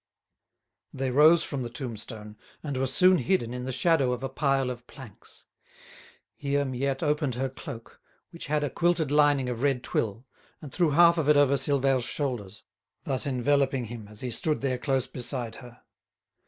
[0.91, 4.71] They rose from the tombstone, and were soon hidden in the shadow of a pile
[4.71, 5.45] of planks.
[6.33, 8.01] Here Miette opened her cloak,
[8.31, 10.25] which had a quilted lining of red twill,
[10.59, 12.63] and threw half of it over Silvère's shoulders,
[13.03, 15.83] thus enveloping him as he stood there close beside her.